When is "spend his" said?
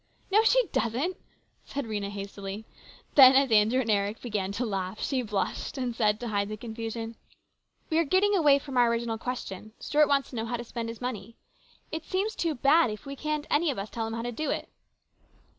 10.63-11.01